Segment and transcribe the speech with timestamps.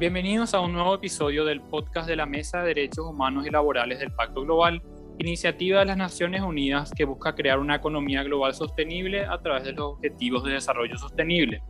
[0.00, 3.98] Bienvenidos a un nuevo episodio del podcast de la Mesa de Derechos Humanos y Laborales
[3.98, 4.80] del Pacto Global,
[5.18, 9.72] iniciativa de las Naciones Unidas que busca crear una economía global sostenible a través de
[9.72, 11.62] los Objetivos de Desarrollo Sostenible.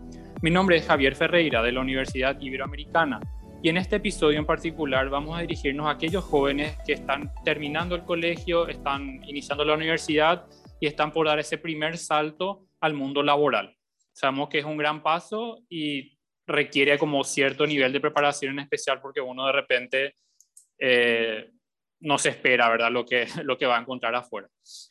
[0.43, 3.19] Mi nombre es Javier Ferreira de la Universidad Iberoamericana
[3.65, 7.97] y en este episodio en particular vamos a dirigirnos a aquellos jóvenes que están terminando
[7.97, 10.47] el colegio, están iniciando la universidad
[10.79, 13.77] y están por dar ese primer salto al mundo laboral.
[14.13, 16.20] Sabemos que es un gran paso y
[16.51, 20.15] requiere como cierto nivel de preparación en especial porque uno de repente
[20.79, 21.51] eh,
[22.01, 22.91] no se espera, ¿verdad?
[22.91, 24.49] Lo que, lo que va a encontrar afuera.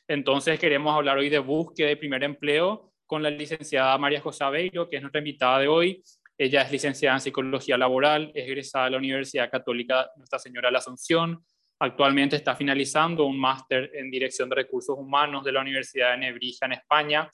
[0.08, 4.90] Entonces queremos hablar hoy de búsqueda de primer empleo con la licenciada María José Aveiro,
[4.90, 6.04] que es nuestra invitada de hoy.
[6.38, 10.74] Ella es licenciada en Psicología Laboral, es egresada de la Universidad Católica Nuestra Señora de
[10.74, 11.44] la Asunción.
[11.80, 16.66] Actualmente está finalizando un máster en Dirección de Recursos Humanos de la Universidad de Nebrija
[16.68, 17.30] en España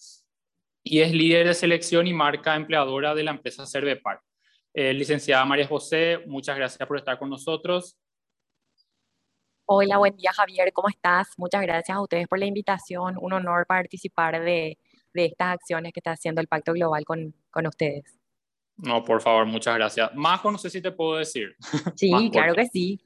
[0.88, 4.22] y es líder de selección y marca empleadora de la empresa Cervepar.
[4.72, 7.98] Eh, licenciada María José, muchas gracias por estar con nosotros.
[9.66, 11.30] Hola, buen día Javier, ¿cómo estás?
[11.38, 13.18] Muchas gracias a ustedes por la invitación.
[13.20, 14.78] Un honor participar de,
[15.12, 18.20] de estas acciones que está haciendo el Pacto Global con, con ustedes.
[18.78, 20.12] No, por favor, muchas gracias.
[20.14, 21.56] Majo, no sé si te puedo decir.
[21.96, 23.02] Sí, claro que sí.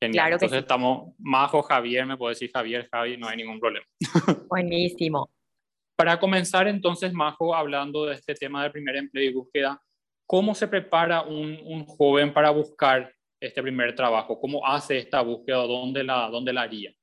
[0.00, 0.12] Genial.
[0.14, 0.62] Claro Entonces que sí.
[0.62, 3.84] estamos, Majo, Javier, me puedo decir Javier, Javi, no hay ningún problema.
[4.48, 5.28] Buenísimo.
[5.98, 9.82] Para comenzar entonces, Majo, hablando de este tema del primer empleo y búsqueda,
[10.26, 14.40] ¿cómo se prepara un, un joven para buscar este primer trabajo?
[14.40, 15.56] ¿Cómo hace esta búsqueda?
[15.56, 16.94] ¿Dónde la, dónde la haría?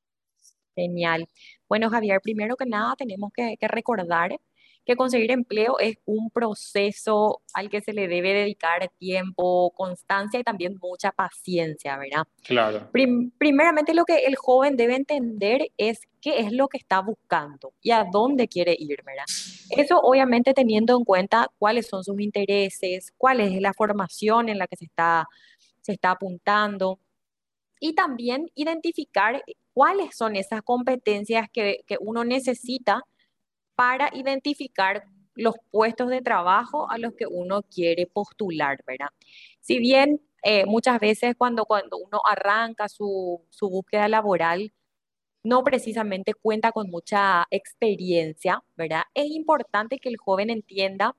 [0.74, 1.28] Genial.
[1.68, 4.40] Bueno, Javier, primero que nada tenemos que, que recordar
[4.86, 10.44] que conseguir empleo es un proceso al que se le debe dedicar tiempo, constancia y
[10.44, 12.28] también mucha paciencia, ¿verdad?
[12.44, 12.90] Claro.
[12.92, 17.76] Prim primeramente lo que el joven debe entender es qué es lo que está buscando
[17.84, 19.26] y a dónde quiere ir, ¿verdad?
[19.70, 24.66] Eso obviamente teniendo en cuenta cuáles son sus intereses, cuál es la formación en la
[24.66, 25.28] que se está,
[25.82, 27.00] se está apuntando
[27.80, 33.04] y también identificar cuáles son esas competencias que, que uno necesita
[33.76, 35.04] para identificar
[35.36, 39.10] los puestos de trabajo a los que uno quiere postular, ¿verdad?
[39.62, 44.74] Si bien eh, muchas veces cuando, cuando uno arranca su, su, búsqueda laboral,
[45.46, 49.04] no precisamente cuenta con mucha experiencia, ¿verdad?
[49.14, 51.16] Es importante que el joven entienda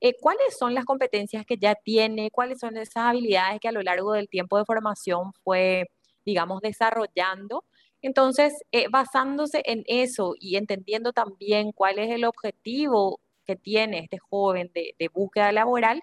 [0.00, 3.82] eh, cuáles son las competencias que ya tiene, cuáles son esas habilidades que a lo
[3.82, 5.90] largo del tiempo de formación fue,
[6.24, 7.64] digamos, desarrollando
[8.02, 14.18] entonces, eh, basándose en eso y entendiendo también cuál es el objetivo que tiene este
[14.18, 16.02] joven de, búsqueda laboral,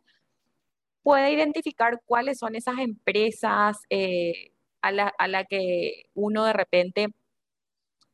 [1.04, 4.52] puede identificar cuáles son esas empresas eh,
[4.82, 7.08] a, la, a la que uno de repente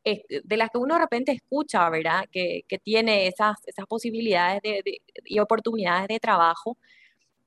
[0.03, 2.25] de las que uno de repente escucha, ¿verdad?
[2.31, 6.77] Que, que tiene esas, esas posibilidades de, de, y oportunidades de trabajo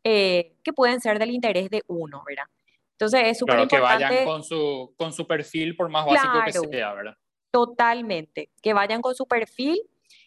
[0.08, 2.44] eh, que pueden ser del interés de uno, ¿verdad?
[2.92, 4.04] Entonces es súper claro, importante.
[4.04, 7.16] que vayan con su, con su perfil, por más básico claro, que sea, ¿verdad?
[7.50, 9.80] Totalmente, que vayan con su perfil.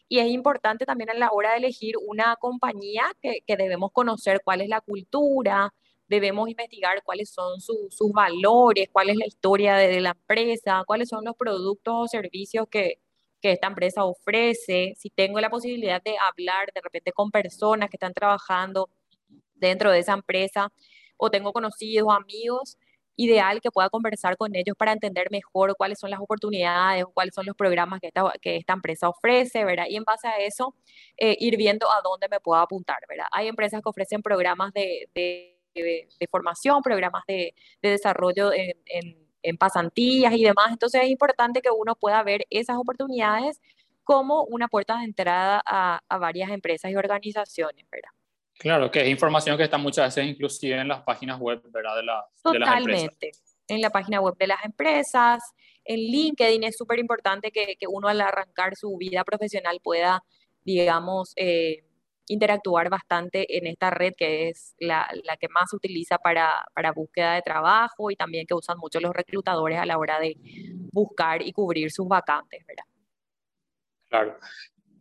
[0.08, 4.42] Y es importante también a la hora de elegir una compañía que, que debemos conocer
[4.44, 5.74] cuál es la cultura,
[6.10, 10.84] debemos investigar cuáles son su, sus valores, cuál es la historia de, de, la empresa,
[10.86, 13.00] cuáles son los productos o servicios que,
[13.42, 17.98] que esta empresa ofrece, si tengo la posibilidad de hablar de repente con personas que
[17.98, 18.90] están trabajando
[19.56, 20.72] dentro de esa empresa,
[21.18, 22.78] o tengo conocidos amigos,
[23.16, 27.46] ideal que pueda conversar con ellos para entender mejor cuáles son las oportunidades cuáles son
[27.46, 29.86] los programas que esta, que esta empresa ofrece, ¿verdad?
[29.90, 30.74] Y en base a eso,
[31.18, 33.26] eh, ir viendo a dónde me puedo apuntar, ¿verdad?
[33.34, 39.18] Hay empresas que ofrecen programas de, de, de, de formación, programas de, desarrollo en, en,
[39.44, 43.62] en pasantías y demás, entonces es importante que uno pueda ver esas oportunidades
[44.04, 48.10] como una puerta de entrada a, a varias empresas y organizaciones, ¿verdad?
[48.60, 51.96] Claro, que es información que está muchas veces inclusive en las páginas web ¿verdad?
[51.96, 52.92] De, la, Totalmente.
[52.92, 53.58] de las empresas.
[53.68, 55.42] En la página web de las empresas,
[55.86, 60.24] en LinkedIn es súper importante que, que, uno al arrancar su vida profesional pueda,
[60.66, 61.84] digamos, eh,
[62.30, 66.92] interactuar bastante en esta red que es la, la que más se utiliza para, para,
[66.92, 70.38] búsqueda de trabajo y también que usan mucho los reclutadores a la hora de
[70.92, 72.86] buscar y cubrir sus vacantes, ¿verdad?
[74.10, 74.38] Claro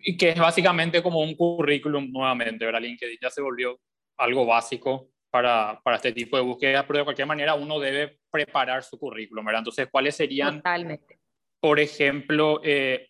[0.00, 2.80] y que es básicamente como un currículum nuevamente, ¿verdad?
[2.80, 3.78] LinkedIn ya se volvió
[4.16, 8.82] algo básico para, para este tipo de búsquedas, pero de cualquier manera uno debe preparar
[8.82, 9.60] su currículum, ¿verdad?
[9.60, 11.18] Entonces, ¿cuáles serían, Totalmente.
[11.60, 13.07] por ejemplo, eh,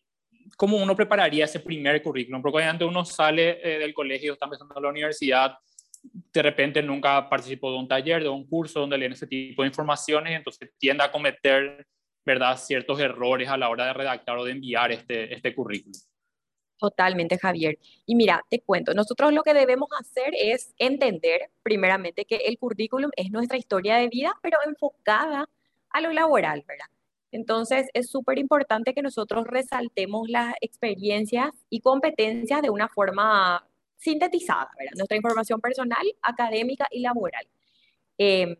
[0.58, 2.43] cómo uno prepararía ese primer currículum?
[2.43, 5.55] Porque obviamente uno sale eh, del colegio, está empezando a la universidad,
[6.02, 9.69] de repente nunca participó de un taller, de un curso donde leen ese tipo de
[9.69, 11.87] informaciones, entonces tiende a cometer,
[12.26, 15.94] ¿verdad?, ciertos errores a la hora de redactar o de enviar este, este currículum.
[16.76, 17.78] Totalmente, Javier.
[18.04, 23.12] Y mira, te cuento, nosotros lo que debemos hacer es entender, primeramente, que el currículum
[23.16, 25.49] es nuestra historia de vida, pero enfocada
[25.90, 26.87] a lo laboral, ¿verdad?
[27.30, 33.66] Entonces, es súper importante que nosotros resaltemos las experiencias y competencias de una forma
[33.96, 34.92] sintetizada, ¿verdad?
[34.96, 37.46] Nuestra información personal, académica y laboral.
[38.16, 38.56] Em,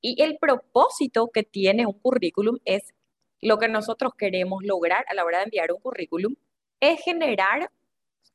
[0.00, 2.94] y el propósito que tiene un currículum es
[3.40, 6.34] lo que nosotros queremos lograr a la hora de enviar un currículum,
[6.80, 7.70] es generar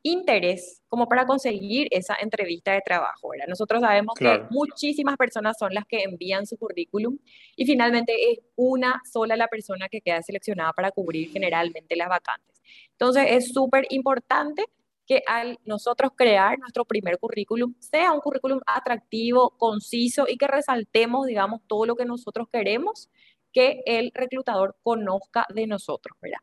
[0.03, 3.29] interés como para conseguir esa entrevista de trabajo.
[3.29, 3.47] ¿verdad?
[3.47, 7.17] Nosotros sabemos que muchísimas personas son las que envían su currículum
[7.55, 12.61] y finalmente es una sola la persona que queda seleccionada para cubrir generalmente las vacantes.
[12.91, 14.65] Entonces es súper importante
[15.05, 21.27] que al nosotros crear nuestro primer currículum sea un currículum atractivo, conciso y que resaltemos,
[21.27, 23.09] digamos, todo lo que nosotros queremos
[23.51, 26.39] que el reclutador conozca de nosotros, ¿verdad?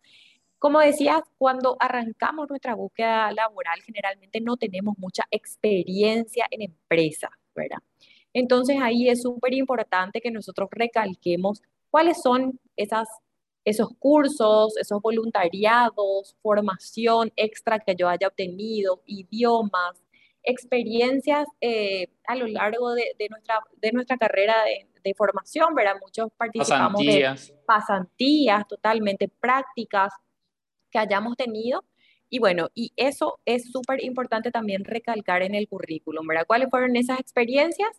[0.61, 7.79] Como decías, cuando arrancamos nuestra búsqueda laboral, generalmente no tenemos mucha experiencia en empresa, ¿verdad?
[8.35, 13.09] Entonces ahí es súper importante que nosotros recalquemos cuáles son esas,
[13.65, 20.03] esos cursos, esos voluntariados, formación extra que yo haya obtenido, idiomas,
[20.43, 24.57] experiencias eh, a lo largo de, nuestra, de nuestra carrera
[25.03, 25.95] de, formación, ¿verdad?
[26.03, 27.49] Muchos participamos pasantías.
[27.49, 30.13] de pasantías, totalmente prácticas,
[30.91, 31.85] que hayamos tenido.
[32.29, 36.47] Y bueno, y eso es súper importante también recalcar en el currículum, ¿verdad?
[36.47, 37.91] ¿Cuáles fueron esas experiencias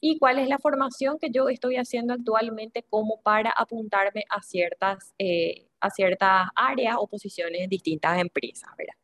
[0.00, 5.14] y cuál es la formación que yo estoy haciendo actualmente como para apuntarme a ciertas,
[5.18, 8.94] eh, a ciertas áreas o posiciones en distintas empresas, ¿verdad?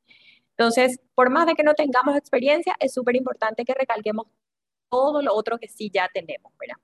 [0.50, 4.26] Entonces, por más de que no tengamos experiencia, es súper importante que recalquemos
[4.90, 6.76] todo lo otro que sí ya tenemos, ¿verdad?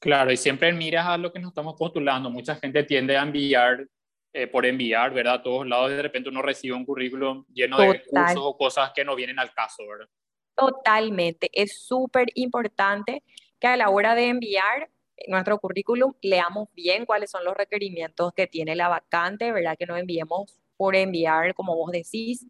[0.00, 2.30] Claro, y siempre miras a lo que nos estamos postulando.
[2.30, 3.86] Mucha gente tiende a enviar
[4.32, 5.34] eh, por enviar, ¿verdad?
[5.34, 9.04] A todos lados, de repente uno recibe un currículum lleno de cursos o cosas que
[9.04, 10.08] no vienen al caso, ¿verdad?
[10.54, 11.50] Totalmente.
[11.52, 13.22] Es súper importante
[13.58, 14.90] que a la hora de enviar
[15.26, 19.76] nuestro currículum leamos bien cuáles son los requerimientos que tiene la vacante, ¿verdad?
[19.78, 22.46] Que no enviemos por enviar, como vos decís,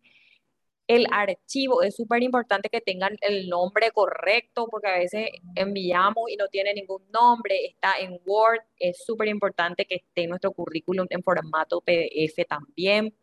[0.90, 1.82] el archivo.
[1.82, 6.75] Es súper importante que tengan el nombre correcto porque a veces enviamos y no tiene
[6.75, 8.62] ningún nombre, está en Word.
[8.76, 13.14] Es súper importante que esté nuestro currículum en formato PDF también,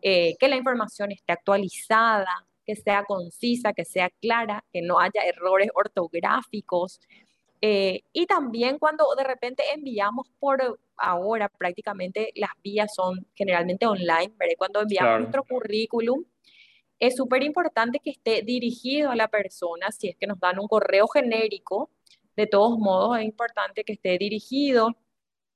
[0.00, 5.26] eh, que la información esté actualizada, que sea concisa, que sea clara, que no haya
[5.26, 7.00] errores ortográficos.
[7.60, 14.32] Eh, y también cuando de repente enviamos por ahora prácticamente las vías son generalmente online,
[14.38, 14.54] ¿verdad?
[14.56, 16.24] Cuando enviamos nuestro currículum,
[16.98, 20.68] es súper importante que esté dirigido a la persona, si es que nos dan un
[20.68, 21.90] correo genérico,
[22.36, 24.96] de todos modos es importante que esté dirigido,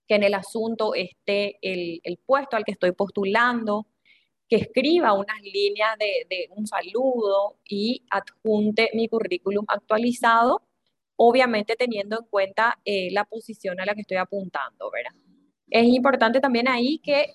[0.06, 3.87] que en el asunto esté el, puesto al que estoy postulando,
[4.49, 10.62] que escriba unas líneas de, un saludo y adjunte mi currículum actualizado,
[11.17, 15.12] obviamente teniendo en cuenta eh, la posición a la que estoy apuntando, ¿verdad?
[15.69, 17.26] Es importante también ahí que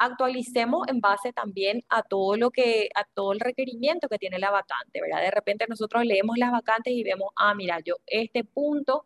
[0.00, 4.50] actualicemos en base también a todo lo que, a todo el requerimiento que tiene la
[4.50, 5.20] vacante, ¿verdad?
[5.20, 9.04] De repente nosotros leemos las vacantes y vemos, ah, mira, yo este punto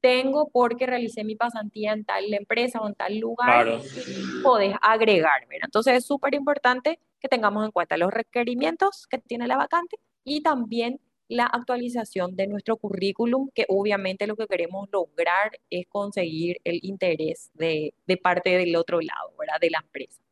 [0.00, 3.82] tengo porque realicé mi pasantía en tal empresa o en tal lugar, claro.
[4.44, 5.66] podés agregar, ¿verdad?
[5.66, 10.40] Entonces es súper importante que tengamos en cuenta los requerimientos que tiene la vacante y
[10.40, 16.80] también la actualización de nuestro currículum, que obviamente lo que queremos lograr es conseguir el
[16.82, 19.60] interés de, de parte del otro lado, ¿verdad?
[19.60, 20.22] De la empresa.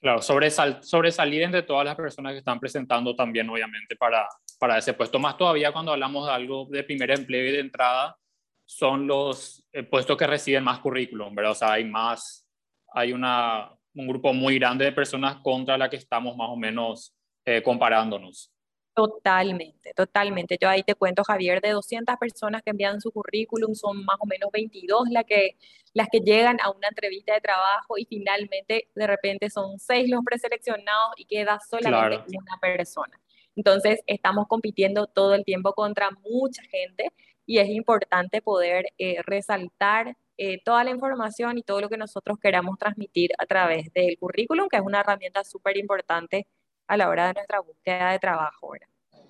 [0.00, 4.26] Claro, sobresal, sobresalir entre todas las personas que están presentando también, obviamente, para,
[4.58, 5.20] para ese puesto.
[5.20, 8.16] Más todavía cuando hablamos de algo de primer empleo y de entrada,
[8.64, 11.52] son los eh, puestos que reciben más currículum, ¿verdad?
[11.52, 12.44] O sea, hay más,
[12.92, 17.14] hay una, un grupo muy grande de personas contra la que estamos más o menos
[17.44, 18.51] eh, comparándonos.
[18.94, 20.58] Totalmente, totalmente.
[20.60, 24.26] Yo ahí te cuento, Javier, de 200 personas que envían su currículum, son más o
[24.26, 25.56] menos 22 las que,
[25.94, 30.22] las que llegan a una entrevista de trabajo y finalmente de repente son 6 los
[30.24, 33.18] preseleccionados y queda solamente una persona.
[33.56, 37.08] Entonces, estamos compitiendo todo el tiempo contra mucha gente
[37.46, 42.38] y es importante poder eh, resaltar eh, toda la información y todo lo que nosotros
[42.38, 46.46] queramos transmitir a través del currículum, que es una herramienta súper importante
[46.92, 48.74] a la hora de nuestra búsqueda de trabajo.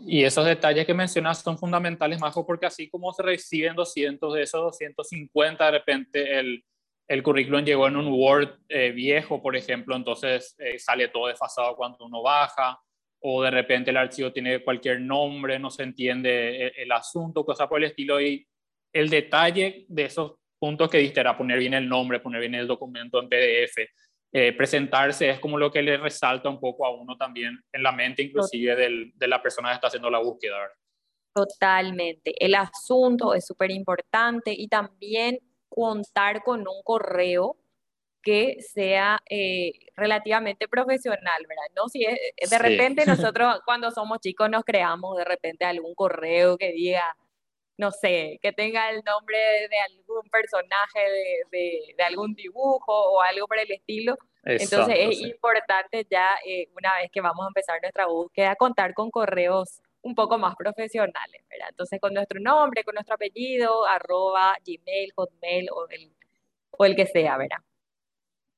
[0.01, 4.43] Y esos detalles que mencionas son fundamentales, Majo, porque así como se reciben 200 de
[4.43, 6.65] esos 250, de repente el,
[7.07, 11.77] el currículum llegó en un Word eh, viejo, por ejemplo, entonces eh, sale todo desfasado
[11.77, 12.81] cuando uno baja,
[13.21, 17.69] o de repente el archivo tiene cualquier nombre, no se entiende el, el asunto, cosas
[17.69, 18.45] por el estilo, y
[18.93, 22.67] el detalle de esos puntos que diste era poner bien el nombre, poner bien el
[22.67, 23.89] documento en PDF,
[24.33, 27.93] eh, presentarse es como lo que le resalta un poco a uno también en la
[27.93, 30.57] mente, inclusive del, de la persona que está haciendo la búsqueda.
[31.35, 32.35] Totalmente.
[32.45, 37.57] El asunto es súper importante y también contar con un correo
[38.23, 41.75] que sea eh, relativamente profesional, ¿verdad?
[41.77, 46.73] No si de repente nosotros cuando somos chicos nos creamos de repente algún correo que
[46.73, 47.17] diga,
[47.77, 51.01] no sé, que tenga el nombre de, algún personaje
[51.51, 54.17] de, de, algún dibujo o algo por el estilo.
[54.45, 59.11] Entonces es importante ya eh, una vez que vamos a empezar nuestra búsqueda contar con
[59.11, 61.69] correos un poco más profesionales, ¿verdad?
[61.71, 66.13] Entonces con nuestro nombre, con nuestro apellido, arroba, gmail, hotmail o el,
[66.73, 67.59] o el que sea, ¿verdad?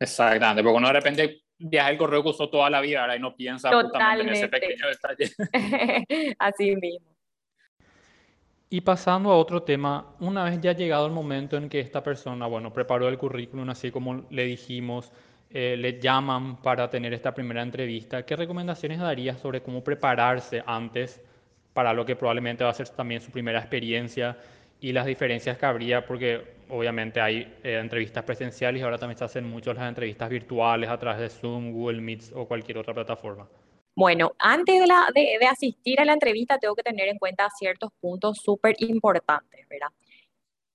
[0.00, 3.16] Exactamente, porque uno de repente viaja el correo que usó toda la vida ¿verdad?
[3.16, 5.30] y no piensa justamente en ese pequeño detalle.
[6.38, 7.13] Así mismo.
[8.70, 12.46] Y pasando a otro tema, una vez ya llegado el momento en que esta persona,
[12.46, 15.12] bueno, preparó el currículum, así como le dijimos,
[15.50, 21.20] eh, le llaman para tener esta primera entrevista, ¿qué recomendaciones darías sobre cómo prepararse antes
[21.72, 24.36] para lo que probablemente va a ser también su primera experiencia
[24.80, 26.04] y las diferencias que habría?
[26.04, 30.90] Porque obviamente hay eh, entrevistas presenciales y ahora también se hacen muchas las entrevistas virtuales
[30.90, 33.46] a través de Zoom, Google Meets o cualquier otra plataforma.
[33.96, 37.90] Bueno, antes de, la, de, asistir a la entrevista tengo que tener en cuenta ciertos
[38.00, 39.88] puntos súper importantes, ¿verdad?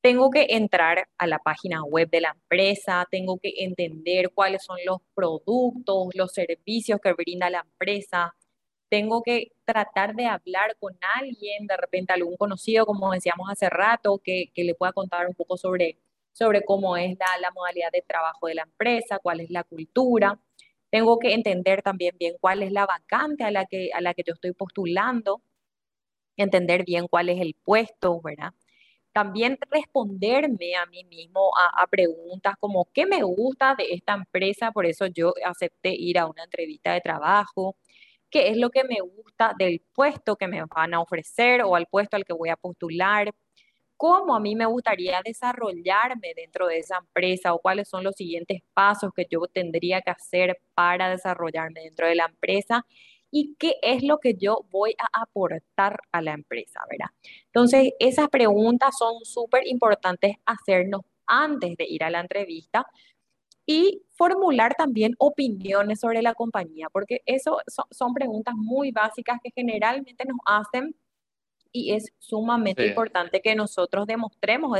[0.01, 4.77] Tengo que entrar a la página web de la empresa, tengo que entender cuáles son
[4.85, 8.33] los productos, los servicios que brinda la empresa,
[8.89, 14.21] tengo que tratar de hablar con alguien, de repente algún conocido, como decíamos hace rato,
[14.23, 15.97] que, le pueda contar un poco sobre,
[16.31, 20.39] sobre cómo es la, la modalidad de trabajo de la empresa, cuál es la cultura.
[20.91, 24.23] Tengo que entender también bien cuál es la vacante a la que, a la que
[24.25, 25.41] yo estoy postulando,
[26.37, 28.53] entender bien cuál es el puesto, ¿verdad?
[29.13, 34.71] También responderme a mí mismo a, a preguntas como qué me gusta de esta empresa,
[34.71, 37.75] por eso yo acepté ir a una entrevista de trabajo,
[38.29, 41.87] qué es lo que me gusta del puesto que me van a ofrecer o al
[41.87, 43.33] puesto al que voy a postular,
[43.99, 48.61] cómo a mí me gustaría desarrollarme dentro de esa empresa o cuáles son los siguientes
[48.73, 52.85] pasos que yo tendría que hacer para desarrollarme dentro de la empresa
[53.29, 57.09] y qué es lo que yo voy a aportar a la empresa, ¿verdad?
[57.47, 62.87] Entonces, esas preguntas son súper importantes hacernos antes de ir a la entrevista
[63.65, 67.57] y formular también opiniones sobre la compañía, porque eso
[67.91, 70.95] son, preguntas muy básicas que generalmente nos hacen
[71.71, 74.79] y es sumamente importante que nosotros demostremos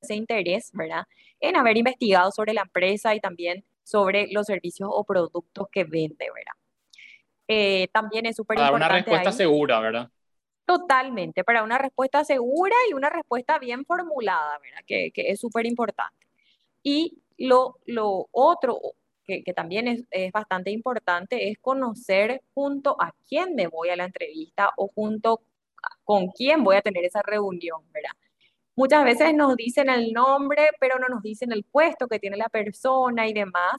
[0.00, 1.06] ese interés, ¿verdad?
[1.40, 6.26] En haber investigado sobre la empresa y también sobre los servicios o productos que vende,
[6.34, 6.54] ¿verdad?
[7.48, 8.78] Eh, también es súper importante.
[8.78, 10.10] Para una respuesta segura, ¿verdad?
[10.64, 14.82] Totalmente, para una respuesta segura y una respuesta bien formulada, ¿verdad?
[14.86, 16.26] Que, que es súper importante.
[16.82, 18.80] Y lo, lo otro
[19.24, 23.96] que, que también es, es, bastante importante es conocer junto a quién me voy a
[23.96, 25.42] la entrevista o junto
[26.04, 28.12] con quién voy a tener esa reunión, ¿verdad?
[28.76, 32.48] Muchas veces nos dicen el nombre, pero no nos dicen el puesto que tiene la
[32.48, 33.76] persona y demás.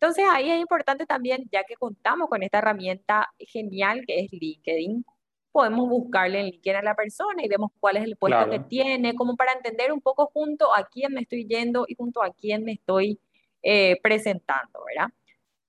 [0.00, 5.04] Entonces ahí es importante también, ya que contamos con esta herramienta genial que es LinkedIn,
[5.50, 9.16] podemos buscarle en LinkedIn a la persona y vemos cuál es el puesto que tiene,
[9.16, 12.64] como para entender un poco junto a quién me estoy yendo y junto a quién
[12.64, 13.18] me estoy
[13.62, 15.12] eh, presentando, ¿verdad?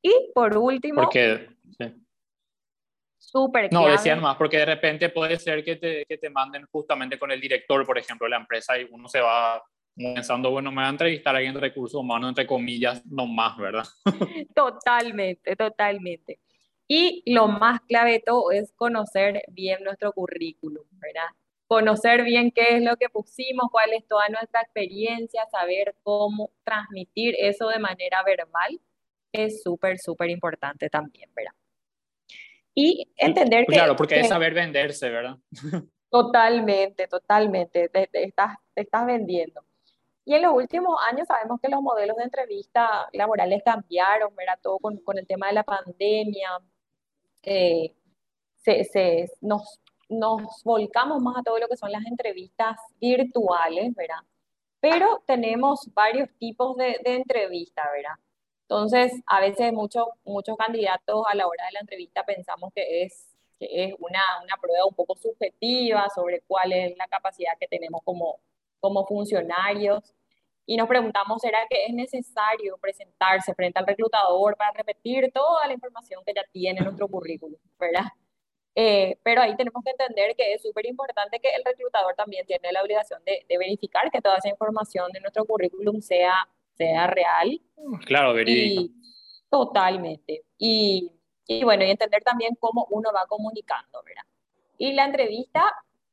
[0.02, 1.02] Y por último...
[1.02, 1.50] Porque,
[3.20, 7.20] Súper No, decían más, porque de repente puede ser que te, que te manden justamente
[7.20, 9.62] con el director, por ejemplo, de la empresa y uno se va
[9.96, 13.84] pensando, bueno, me va a entrevistar alguien de recursos humanos, entre comillas, no más, ¿verdad?
[14.56, 16.40] Totalmente, totalmente.
[16.88, 21.30] Y lo más clave de todo es conocer bien nuestro currículum, ¿verdad?
[21.68, 27.36] Conocer bien qué es lo que pusimos, cuál es toda nuestra experiencia, saber cómo transmitir
[27.38, 28.80] eso de manera verbal,
[29.32, 31.54] es súper, súper importante también, ¿verdad?
[32.82, 33.74] Y entender que...
[33.74, 35.38] Claro, porque es saber venderse, ¿verdad?
[36.10, 39.62] Totalmente, totalmente, te, estás, te estás vendiendo.
[40.26, 44.58] Y en los últimos años sabemos que los modelos de entrevista laborales cambiaron, ¿verdad?
[44.60, 46.50] Todo con, con el tema de la pandemia,
[47.44, 47.94] eh,
[48.56, 54.24] se, nos, nos volcamos más a todo lo que son las entrevistas virtuales, ¿verdad?
[54.80, 58.16] Pero tenemos varios tipos de, de entrevistas, ¿verdad?
[58.70, 63.36] Entonces, a veces muchos, muchos candidatos a la hora de la entrevista pensamos que es,
[63.58, 68.02] que es una, una prueba un poco subjetiva sobre cuál es la capacidad que tenemos
[68.04, 68.40] como,
[68.80, 70.14] como funcionarios
[70.68, 75.74] y nos preguntamos, ¿será que es necesario presentarse frente al reclutador para repetir toda la
[75.74, 78.06] información que ya tiene nuestro currículum, verdad?
[78.76, 82.72] Eh, pero ahí tenemos que entender que es súper importante que el reclutador también tiene
[82.72, 86.48] la obligación de, de, verificar que toda esa información de nuestro currículum sea,
[86.80, 87.62] sea real.
[88.06, 88.94] Claro, verídica.
[89.50, 90.44] Totalmente.
[90.58, 91.12] Y,
[91.46, 94.24] y bueno, y entender también cómo uno va comunicando, ¿verdad?
[94.78, 95.64] Y la entrevista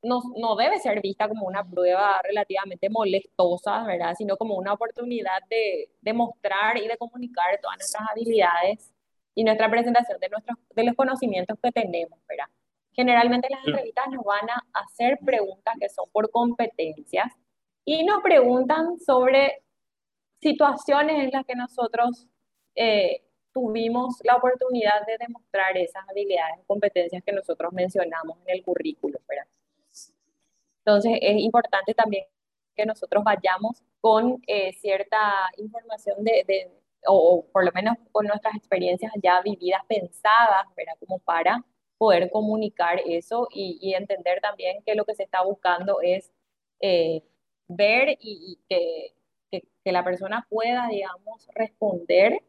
[0.02, 4.14] no, no, debe ser vista como una prueba relativamente molestosa, ¿verdad?
[4.16, 8.92] Sino como una oportunidad de, de mostrar y de comunicar todas nuestras habilidades
[9.35, 12.46] y nuestra presentación de, nuestros, de los conocimientos que tenemos, ¿verdad?
[12.92, 17.30] Generalmente las entrevistas nos van a hacer preguntas que son por competencias
[17.85, 19.62] y nos preguntan sobre
[20.40, 22.26] situaciones en las que nosotros
[22.75, 28.62] eh, tuvimos la oportunidad de demostrar esas habilidades y competencias que nosotros mencionamos en el
[28.62, 29.47] currículo, ¿verdad?
[30.85, 32.25] Entonces es importante también
[32.76, 35.19] que nosotros vayamos con eh, cierta
[35.57, 36.71] información de, de
[37.07, 40.95] o, por lo menos con nuestras experiencias ya vividas, pensadas, ¿verdad?
[41.00, 41.64] Como para
[41.99, 46.31] poder comunicar eso y, y entender también que lo que se está buscando es
[46.81, 47.23] eh,
[47.69, 49.14] ver y, que,
[49.50, 52.42] que, la persona pueda, digamos, responder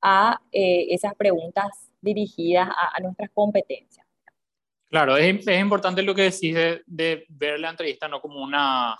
[0.00, 4.06] a eh, esas preguntas dirigidas a, a nuestras competencias.
[4.92, 8.94] Claro, es, es, importante lo que decís de, de, ver la entrevista no como una,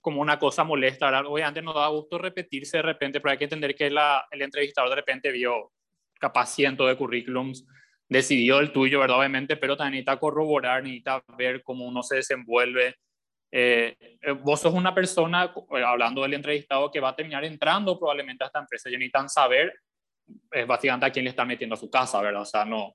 [0.00, 1.06] como una cosa molesta.
[1.06, 1.26] ¿verdad?
[1.26, 4.88] Obviamente no da gusto repetirse de repente, pero hay que entender que la, el entrevistador
[4.88, 5.72] de repente vio
[6.18, 7.66] capaz cientos de currículums,
[8.08, 9.18] decidió el tuyo, ¿verdad?
[9.18, 12.94] Obviamente, pero también necesita corroborar, necesita ver cómo uno se desenvuelve.
[13.50, 17.98] Eh, eh vos sos una persona, eh, hablando del entrevistado, que va a terminar entrando
[17.98, 19.72] probablemente a esta empresa y necesitan saber,
[20.50, 22.42] es básicamente a quién le está metiendo a su casa, ¿verdad?
[22.42, 22.94] O sea, no,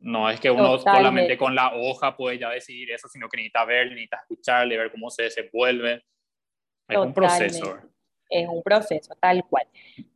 [0.00, 0.98] no es que uno Totalmente.
[0.98, 4.90] solamente con la hoja puede ya decidir eso, sino que necesita ver, necesita escucharle, ver
[4.90, 5.94] cómo se desenvuelve.
[5.94, 6.02] Es
[6.94, 7.06] Totalmente.
[7.08, 7.78] un proceso.
[8.30, 9.66] Es un proceso, tal cual.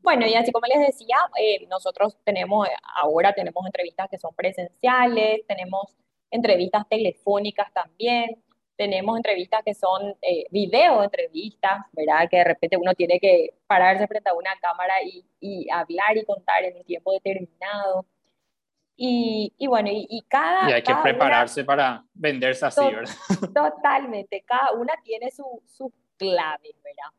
[0.00, 5.44] Bueno, y así como les decía, eh, nosotros tenemos, ahora tenemos entrevistas que son presenciales,
[5.48, 5.96] tenemos
[6.30, 8.42] entrevistas telefónicas también,
[8.76, 12.28] tenemos entrevistas que son eh, video entrevistas, ¿verdad?
[12.28, 16.24] Que de repente uno tiene que pararse frente a una cámara y, y hablar y
[16.24, 18.06] contar en un tiempo determinado.
[18.96, 20.70] Y, y bueno, y, y, cada...
[20.70, 23.14] Y hay cada que prepararse una, para venderse así, ¿verdad?
[23.54, 27.12] Totalmente, cada una tiene su, su clave, ¿verdad?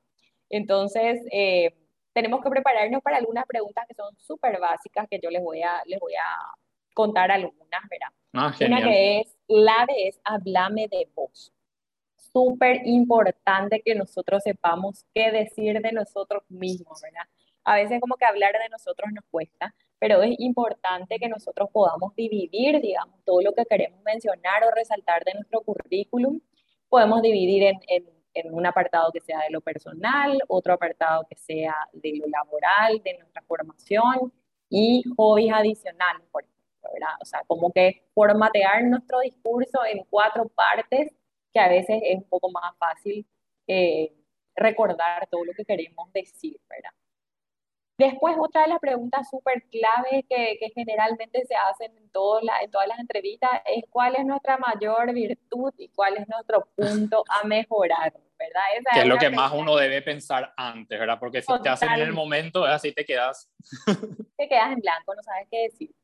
[0.50, 1.74] Entonces, eh,
[2.14, 5.82] tenemos que prepararnos para algunas preguntas que son súper básicas, que yo les voy a,
[5.86, 6.56] les voy a
[6.94, 8.14] contar algunas, ¿verdad?
[8.34, 11.54] Ah, una que es, la de es hablame de vos.
[12.18, 17.28] Súper importante que nosotros sepamos qué decir de nosotros mismos, ¿verdad?
[17.64, 22.16] A veces como que hablar de nosotros nos cuesta, pero es importante que nosotros podamos
[22.16, 26.40] dividir, digamos, todo lo que queremos mencionar o resaltar de nuestro currículum.
[26.90, 27.80] Podemos dividir en,
[28.36, 33.02] en un apartado que sea de lo personal, otro apartado que sea de lo laboral,
[33.04, 34.32] de nuestra formación
[34.70, 36.55] y hobbies adicionales, por ejemplo,
[36.94, 37.16] ¿verdad?
[37.22, 41.14] O sea, como que formatear nuestro discurso en cuatro partes
[41.54, 43.26] que a veces es un poco más fácil
[43.68, 44.14] eh,
[44.56, 46.92] recordar todo lo que queremos decir, ¿verdad?
[47.98, 52.60] Después, otra de las preguntas súper claves que, que, generalmente se hacen en, todo la,
[52.60, 57.24] en todas las entrevistas es cuál es nuestra mayor virtud y cuál es nuestro punto
[57.30, 58.64] a mejorar, ¿verdad?
[58.78, 61.18] Esa que es, es lo que más uno debe pensar antes, ¿verdad?
[61.18, 61.64] Porque si Total.
[61.64, 63.50] te hacen en el momento, así te quedas.
[64.38, 65.96] te quedas en blanco, no sabes qué decir.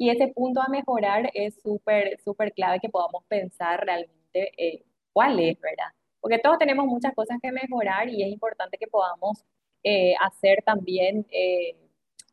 [0.00, 4.82] Y ese punto a mejorar es súper, súper clave que podamos pensar realmente eh,
[5.12, 5.92] cuál es, ¿verdad?
[6.22, 9.44] Porque todos tenemos muchas cosas que mejorar y es importante que podamos
[9.84, 11.76] eh, hacer también eh,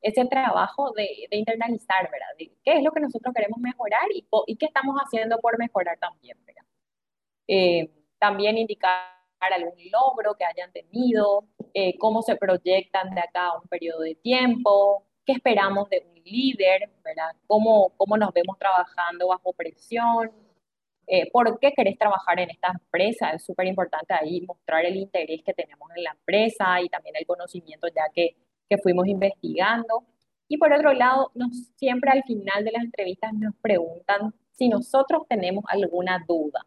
[0.02, 2.38] ese trabajo de, de, internalizar, ¿verdad?
[2.40, 5.98] De qué es lo que nosotros queremos mejorar y, y qué estamos haciendo por mejorar
[6.00, 6.64] también, ¿verdad?
[7.50, 13.60] Eh, también indicar algún logro que hayan tenido, eh, cómo se proyectan de acá a
[13.60, 17.36] un periodo de tiempo, qué esperamos de un líder, ¿verdad?
[17.46, 20.32] Cómo, cómo nos vemos trabajando bajo presión,
[21.06, 23.32] eh, por qué querés trabajar en esta empresa.
[23.32, 27.26] Es súper importante ahí mostrar el interés que tenemos en la empresa y también el
[27.26, 28.38] conocimiento ya que,
[28.70, 30.06] que fuimos investigando.
[30.48, 35.24] Y por otro lado, nos, siempre al final de las entrevistas nos preguntan si nosotros
[35.28, 36.66] tenemos alguna duda.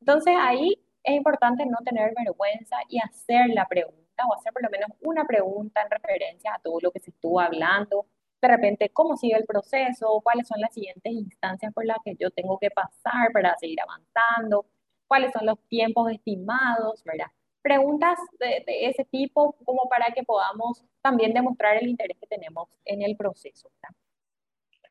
[0.00, 4.70] Entonces ahí es importante no tener vergüenza y hacer la pregunta o hacer por lo
[4.70, 8.06] menos una pregunta en referencia a todo lo que se estuvo hablando,
[8.40, 12.30] de repente cómo sigue el proceso, cuáles son las siguientes instancias por las que yo
[12.30, 14.66] tengo que pasar para seguir avanzando,
[15.06, 17.30] cuáles son los tiempos estimados, ¿verdad?
[17.62, 23.02] Preguntas de, ese tipo como para que podamos también demostrar el interés que tenemos en
[23.02, 23.70] el proceso.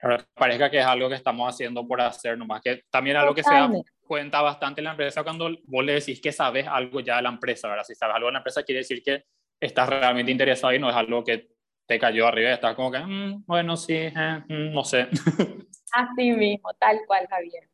[0.02, 3.44] Ahora, parezca que es algo que estamos haciendo por hacer nomás, que también algo que
[3.44, 3.70] se da
[4.02, 7.30] cuenta bastante en la empresa cuando vos le decís que sabes algo ya de la
[7.30, 7.84] empresa, ¿verdad?
[7.84, 9.24] Si sabes algo de la empresa quiere decir que
[9.60, 11.52] estás realmente interesado y no es algo que
[11.86, 15.08] te cayó arriba y estás como que, mmm, bueno, sí, eh, mm, no sé.
[15.94, 17.70] Así mismo, tal cual, Javier.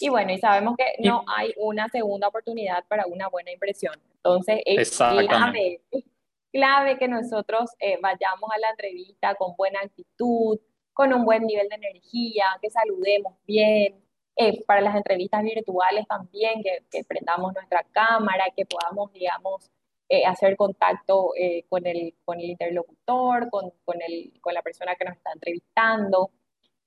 [0.00, 3.94] Y bueno, y sabemos que no hay una segunda oportunidad para una buena impresión.
[4.16, 5.82] Entonces, es clave,
[6.52, 10.58] clave que nosotros eh, vayamos a la entrevista con buena actitud,
[10.92, 13.96] con un buen nivel de energía, que saludemos bien.
[14.36, 19.70] Eh, para las entrevistas virtuales también, que, que, prendamos nuestra cámara, que podamos, digamos,
[20.08, 21.32] eh, hacer contacto
[21.68, 26.30] con, el, con el interlocutor, con, con, el, con la persona que nos está entrevistando.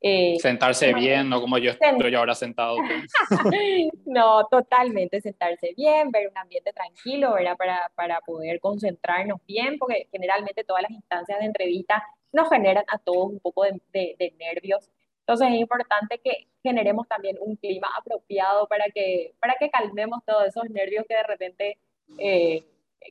[0.05, 2.75] Eh, sentarse bien, no como yo estoy ahora sentado.
[4.05, 7.55] no, totalmente sentarse bien, ver un ambiente tranquilo, ¿verdad?
[7.55, 12.97] Para, para poder concentrarnos bien, porque generalmente todas las instancias de entrevista nos generan a
[12.97, 14.89] todos un poco de, de, nervios.
[15.19, 20.47] Entonces es importante que generemos también un clima apropiado para que, para que calmemos todos
[20.47, 21.77] esos nervios que de repente
[22.17, 22.65] eh,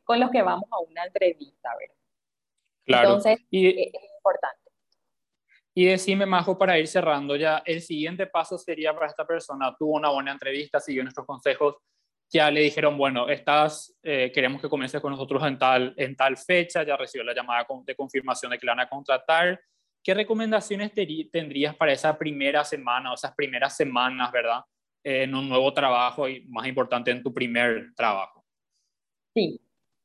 [0.05, 1.95] con los que vamos a una entrevista, ¿verdad?
[2.85, 3.09] Claro.
[3.09, 3.69] Entonces y...
[3.69, 4.59] es importante.
[5.75, 9.95] Y decime, Majo, para ir cerrando ya, el siguiente paso sería para esta persona, tuvo
[9.95, 11.77] una buena entrevista, siguió nuestros consejos,
[12.33, 16.39] ya le dijeron, bueno, estás, eh, queremos que comiences con nosotros en tal, en tal
[16.39, 19.61] fecha, ya recibió la llamada de confirmación de que la van a contratar.
[20.03, 20.93] ¿Qué recomendaciones
[21.31, 24.63] tendrías para esa primera semana o esas primeras semanas, verdad,
[25.05, 28.45] en un nuevo trabajo y más importante en tu primer trabajo?
[29.35, 29.61] Sí,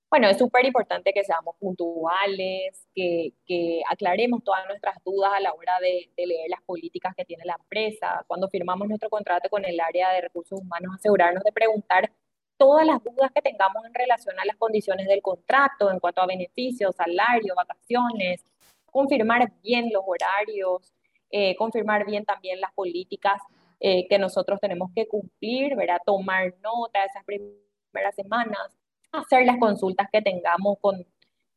[0.09, 5.53] bueno, es súper importante que seamos puntuales, que, que, aclaremos todas nuestras dudas a la
[5.53, 8.23] hora de, de, leer las políticas que tiene la empresa.
[8.27, 12.11] Cuando firmamos nuestro contrato con el área de recursos humanos, asegurarnos de preguntar
[12.57, 16.25] todas las dudas que tengamos en relación a las condiciones del contrato, en cuanto a
[16.25, 18.45] beneficios, salario, vacaciones,
[18.85, 20.93] confirmar bien los horarios,
[21.31, 23.41] eh, confirmar bien también las políticas
[23.79, 25.99] eh, que nosotros tenemos que cumplir, ¿verdad?
[26.05, 28.75] tomar nota de esas primeras semanas
[29.17, 31.05] hacer las consultas que tengamos con,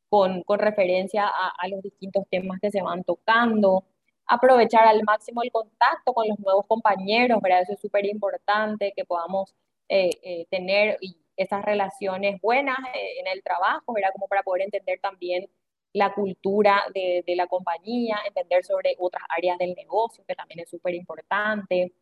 [0.08, 3.84] con, con referencia a, a, los distintos temas que se van tocando,
[4.26, 7.62] aprovechar al máximo el contacto con los nuevos compañeros, ¿verdad?
[7.62, 9.54] Eso es súper importante, que podamos
[9.88, 10.98] eh, eh, tener
[11.36, 14.10] esas relaciones buenas eh, en el trabajo, ¿verdad?
[14.12, 15.48] Como para poder entender también
[15.92, 20.70] la cultura de, de la compañía, entender sobre otras áreas del negocio, que también es
[20.70, 21.92] súper importante.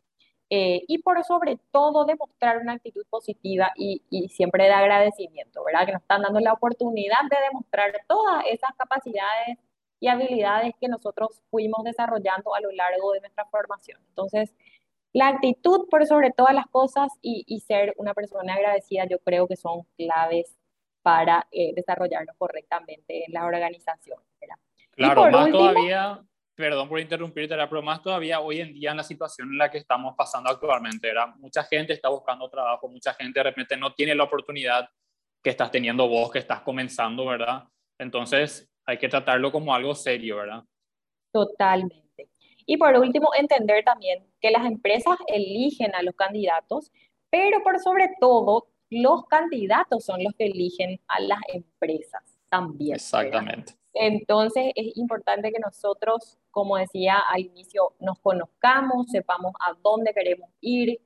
[0.51, 5.85] Eh, y por sobre todo demostrar una actitud positiva y, y, siempre de agradecimiento, ¿verdad?
[5.85, 9.59] Que nos están dando la oportunidad de demostrar todas esas capacidades
[10.01, 14.01] y habilidades que nosotros fuimos desarrollando a lo largo de nuestra formación.
[14.09, 14.55] Entonces,
[15.13, 19.47] la actitud por sobre todas las cosas y, y ser una persona agradecida yo creo
[19.49, 20.57] que son claves
[21.03, 24.19] para eh, desarrollarnos correctamente en la organización.
[24.41, 24.57] ¿verdad?
[24.93, 26.25] Claro, más todavía
[26.59, 29.79] perdón por interrumpirte, pero más todavía hoy en día en la situación en la que
[29.79, 34.13] estamos pasando actualmente, era mucha gente está buscando trabajo, mucha gente de repente no tiene
[34.15, 34.89] la oportunidad
[35.41, 37.63] que estás teniendo vos, que estás comenzando, ¿verdad?
[37.97, 40.65] Entonces hay que tratarlo como algo serio, ¿verdad?
[41.33, 42.29] Totalmente.
[42.67, 46.91] Y por último, entender también que las empresas eligen a los candidatos,
[47.31, 52.97] pero por sobre todo, los candidatos son los que eligen a las empresas también.
[52.97, 53.75] Exactamente.
[53.95, 60.51] Entonces es importante que nosotros, como decía al inicio, nos conozcamos, sepamos a dónde queremos
[60.61, 61.01] ir,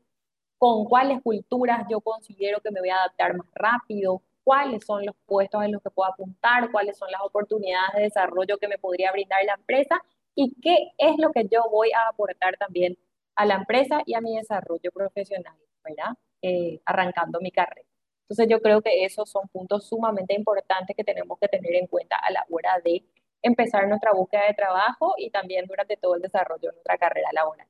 [0.58, 5.16] con cuáles culturas yo considero que me voy a adaptar más rápido, cuáles son los
[5.26, 9.12] puestos en los que puedo apuntar, cuáles son las oportunidades de desarrollo que me podría
[9.12, 10.00] brindar la empresa
[10.34, 12.96] y qué es lo que yo voy a aportar también
[13.34, 16.14] a la empresa y a mi desarrollo profesional, ¿verdad?
[16.42, 17.88] Eh, arrancando mi carrera.
[18.32, 22.16] Entonces yo creo que esos son puntos sumamente importantes que tenemos que tener en cuenta
[22.16, 23.04] a la hora de
[23.42, 27.66] empezar nuestra búsqueda de trabajo y también durante todo el desarrollo de nuestra carrera laboral.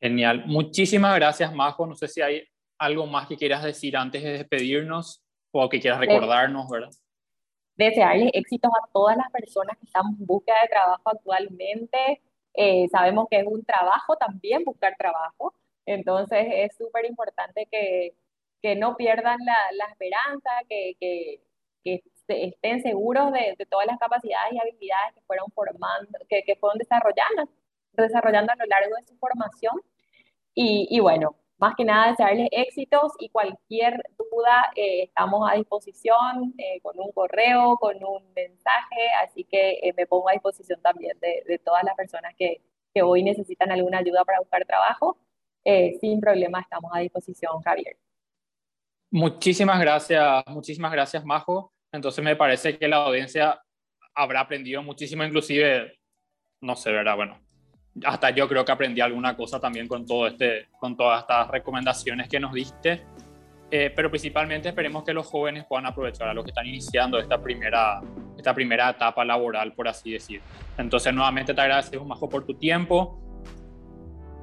[0.00, 0.44] Genial.
[0.46, 1.86] Muchísimas gracias, Majo.
[1.86, 2.44] No sé si hay
[2.78, 6.90] algo más que quieras decir antes de despedirnos o que quieras recordarnos, ¿verdad?
[7.74, 12.22] Desearles éxitos a todas las personas que estamos en búsqueda de trabajo actualmente.
[12.54, 15.52] Eh, sabemos que es un trabajo también buscar trabajo,
[15.84, 18.14] entonces es súper importante que,
[18.64, 21.42] que no pierdan la, la esperanza, que, que,
[21.84, 26.56] que, estén seguros de, de, todas las capacidades y habilidades que fueron formando, que, que
[26.56, 27.46] fueron desarrollando,
[27.92, 29.74] desarrollando a lo largo de su formación.
[30.54, 36.54] Y, y bueno, más que nada desearles éxitos y cualquier duda eh, estamos a disposición
[36.56, 41.18] eh, con un correo, con un mensaje, así que eh, me pongo a disposición también
[41.20, 42.62] de, de todas las personas que,
[42.94, 45.18] que, hoy necesitan alguna ayuda para buscar trabajo.
[46.00, 47.98] sin problema estamos a disposición, Javier.
[49.10, 51.72] Muchísimas gracias, muchísimas gracias, Majo.
[51.92, 53.60] Entonces me parece que la audiencia
[54.14, 55.98] habrá aprendido muchísimo, inclusive,
[56.60, 57.16] no sé, ¿verdad?
[57.16, 57.38] Bueno,
[58.04, 62.28] hasta yo creo que aprendí alguna cosa también con, todo este, con todas estas recomendaciones
[62.28, 63.04] que nos diste.
[63.70, 67.40] Eh, pero principalmente esperemos que los jóvenes puedan aprovechar a los que están iniciando esta
[67.40, 68.00] primera,
[68.36, 70.40] esta primera etapa laboral, por así decir.
[70.78, 73.20] Entonces, nuevamente te agradecemos, Majo, por tu tiempo.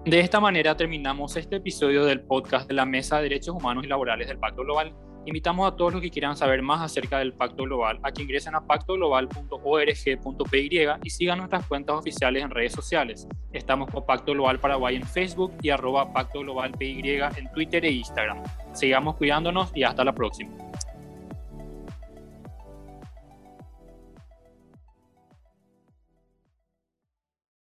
[0.05, 3.87] De esta manera terminamos este episodio del podcast de la Mesa de Derechos Humanos y
[3.87, 4.95] Laborales del Pacto Global.
[5.27, 8.55] Invitamos a todos los que quieran saber más acerca del Pacto Global a que ingresen
[8.55, 13.27] a pactoglobal.org.py y sigan nuestras cuentas oficiales en redes sociales.
[13.53, 17.91] Estamos con Pacto Global Paraguay en Facebook y arroba Pacto Global PY en Twitter e
[17.91, 18.41] Instagram.
[18.73, 20.51] Sigamos cuidándonos y hasta la próxima.